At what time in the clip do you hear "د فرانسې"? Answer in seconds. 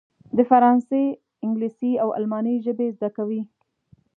0.37-1.03